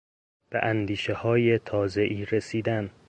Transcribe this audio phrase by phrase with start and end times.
[0.49, 2.89] به اندیشههای تازهای رسیدن